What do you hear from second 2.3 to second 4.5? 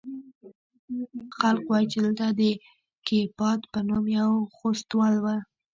د کيپات په نوم يو